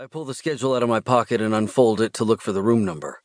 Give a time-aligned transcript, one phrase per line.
[0.00, 2.62] I pull the schedule out of my pocket and unfold it to look for the
[2.62, 3.20] room number.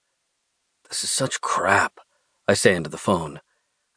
[0.89, 1.99] This is such crap,
[2.47, 3.41] I say into the phone.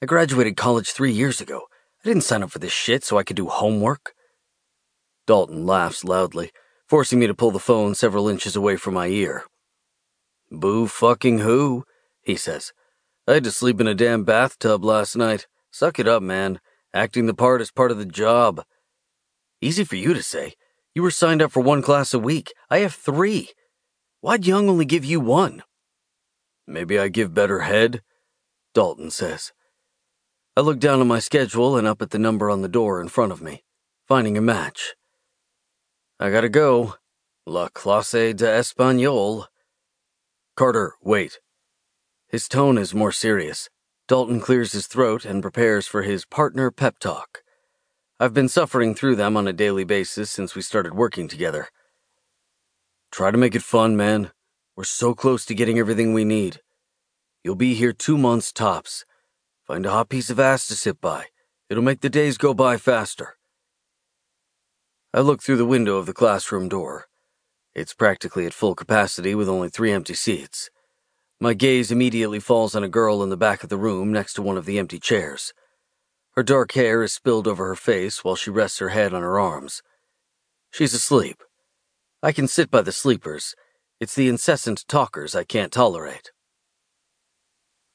[0.03, 1.63] I graduated college three years ago.
[2.05, 4.13] I didn't sign up for this shit so I could do homework.
[5.27, 6.51] Dalton laughs loudly,
[6.87, 9.45] forcing me to pull the phone several inches away from my ear.
[10.51, 11.87] Boo fucking who,
[12.21, 12.75] he says.
[13.27, 15.47] I had to sleep in a damn bathtub last night.
[15.71, 16.61] Suck it up, man.
[16.93, 18.67] Acting the part is part of the job.
[19.63, 20.57] Easy for you to say.
[20.97, 22.55] You were signed up for one class a week.
[22.71, 23.51] I have three.
[24.23, 25.63] Why'd Young only give you one?
[26.67, 28.01] Maybe I give better head,
[28.73, 29.53] Dalton says.
[30.57, 33.09] I look down at my schedule and up at the number on the door in
[33.09, 33.63] front of me,
[34.09, 34.95] finding a match.
[36.19, 36.95] I gotta go.
[37.45, 39.49] La clase de espagnol.
[40.57, 41.41] Carter, wait.
[42.27, 43.69] His tone is more serious.
[44.09, 47.43] Dalton clears his throat and prepares for his partner pep talk.
[48.19, 51.69] I've been suffering through them on a daily basis since we started working together.
[53.11, 54.31] Try to make it fun, man.
[54.75, 56.63] We're so close to getting everything we need.
[57.45, 59.05] You'll be here two months tops.
[59.67, 61.27] Find a hot piece of ass to sit by.
[61.69, 63.37] It'll make the days go by faster.
[65.13, 67.09] I look through the window of the classroom door.
[67.75, 70.71] It's practically at full capacity with only three empty seats.
[71.39, 74.43] My gaze immediately falls on a girl in the back of the room next to
[74.43, 75.53] one of the empty chairs.
[76.37, 79.39] Her dark hair is spilled over her face while she rests her head on her
[79.41, 79.83] arms.
[80.71, 81.43] She's asleep.
[82.23, 83.55] I can sit by the sleepers.
[84.01, 86.33] It's the incessant talkers I can't tolerate.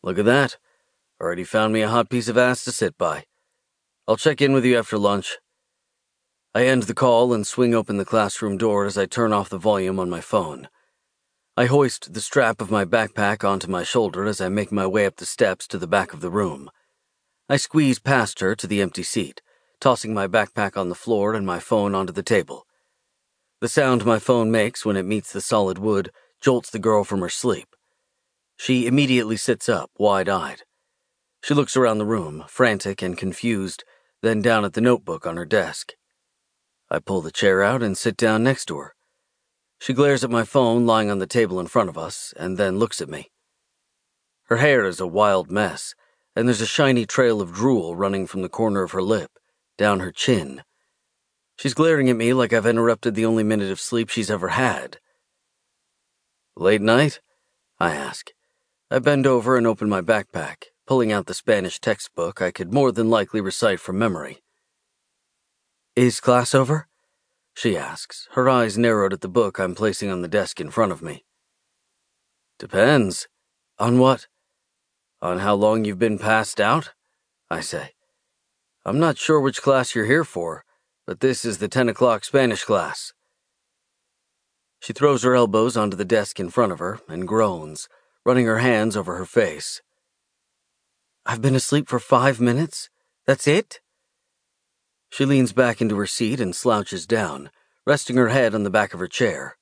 [0.02, 0.58] Look at that.
[1.22, 3.26] Already found me a hot piece of ass to sit by.
[4.08, 5.38] I'll check in with you after lunch.
[6.56, 9.60] I end the call and swing open the classroom door as I turn off the
[9.60, 10.68] volume on my phone.
[11.56, 15.06] I hoist the strap of my backpack onto my shoulder as I make my way
[15.06, 16.72] up the steps to the back of the room.
[17.52, 19.42] I squeeze past her to the empty seat,
[19.82, 22.66] tossing my backpack on the floor and my phone onto the table.
[23.60, 27.20] The sound my phone makes when it meets the solid wood jolts the girl from
[27.20, 27.76] her sleep.
[28.56, 30.62] She immediately sits up, wide eyed.
[31.44, 33.84] She looks around the room, frantic and confused,
[34.22, 35.92] then down at the notebook on her desk.
[36.90, 38.96] I pull the chair out and sit down next to her.
[39.78, 42.80] She glares at my phone lying on the table in front of us and then
[42.80, 43.30] looks at me.
[44.46, 45.96] Her hair is a wild mess,
[46.36, 49.32] and there's a shiny trail of drool running from the corner of her lip,
[49.78, 50.64] down her chin.
[51.58, 54.98] She's glaring at me like I've interrupted the only minute of sleep she's ever had.
[56.56, 57.20] Late night?
[57.80, 58.32] I ask.
[58.90, 62.92] I bend over and open my backpack, pulling out the Spanish textbook I could more
[62.92, 64.42] than likely recite from memory.
[65.96, 66.88] Is class over?
[67.54, 70.92] She asks, her eyes narrowed at the book I'm placing on the desk in front
[70.92, 71.26] of me.
[72.60, 73.28] Depends.
[73.78, 74.28] On what?
[75.22, 76.94] On how long you've been passed out?
[77.50, 77.92] I say.
[78.84, 80.66] I'm not sure which class you're here for,
[81.06, 83.14] but this is the 10 o'clock Spanish class.
[84.80, 87.88] She throws her elbows onto the desk in front of her and groans,
[88.26, 89.82] running her hands over her face.
[91.24, 92.90] I've been asleep for five minutes?
[93.28, 93.80] That's it?
[95.12, 97.52] She leans back into her seat and slouches down,
[97.86, 99.58] resting her head on the back of her chair.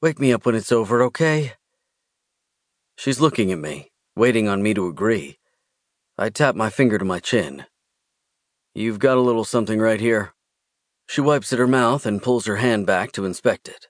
[0.00, 1.52] Wake me up when it's over, okay?
[2.96, 5.38] She's looking at me, waiting on me to agree.
[6.18, 7.66] I tap my finger to my chin.
[8.74, 10.34] You've got a little something right here.
[11.08, 13.86] She wipes at her mouth and pulls her hand back to inspect it.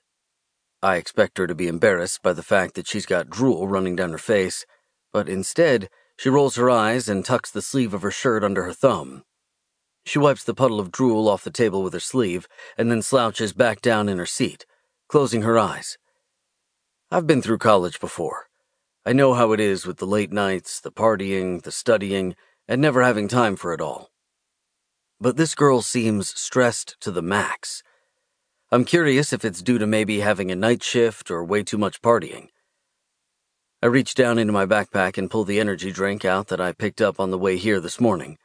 [0.83, 4.11] I expect her to be embarrassed by the fact that she's got drool running down
[4.11, 4.67] her face,
[5.11, 8.73] but instead, she rolls her eyes and tucks the sleeve of her shirt under her
[8.73, 9.23] thumb.
[10.05, 12.47] She wipes the puddle of drool off the table with her sleeve
[12.77, 14.67] and then slouches back down in her seat,
[15.07, 15.97] closing her eyes.
[17.09, 18.48] I've been through college before.
[19.09, 22.35] I know how it is with the late nights, the partying, the studying,
[22.67, 24.11] and never having time for it all.
[25.19, 27.81] But this girl seems stressed to the max.
[28.71, 32.03] I'm curious if it's due to maybe having a night shift or way too much
[32.03, 32.49] partying.
[33.81, 37.01] I reach down into my backpack and pull the energy drink out that I picked
[37.01, 38.37] up on the way here this morning.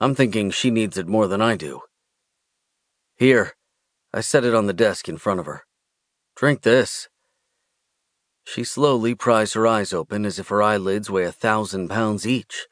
[0.00, 1.80] I'm thinking she needs it more than I do.
[3.16, 3.54] Here,
[4.12, 5.64] I set it on the desk in front of her.
[6.36, 7.08] Drink this.
[8.50, 12.66] She slowly pries her eyes open as if her eyelids weigh a thousand pounds each.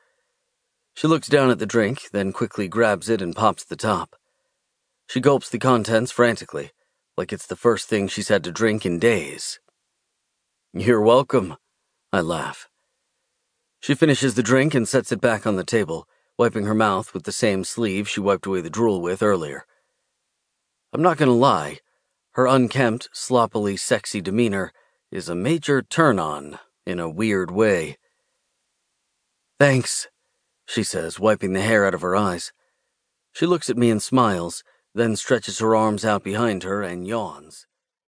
[0.95, 4.17] She looks down at the drink, then quickly grabs it and pops the top.
[5.07, 6.71] She gulps the contents frantically,
[7.19, 9.61] like it's the first thing she's had to drink in days.
[10.73, 11.59] You're welcome,
[12.11, 12.71] I laugh.
[13.79, 16.09] She finishes the drink and sets it back on the table,
[16.39, 19.67] wiping her mouth with the same sleeve she wiped away the drool with earlier.
[20.95, 21.81] I'm not gonna lie,
[22.31, 24.73] her unkempt, sloppily sexy demeanor
[25.11, 27.97] is a major turn on in a weird way.
[29.59, 30.09] Thanks,
[30.67, 32.53] she says, wiping the hair out of her eyes.
[33.33, 34.63] She looks at me and smiles,
[34.95, 37.67] then stretches her arms out behind her and yawns.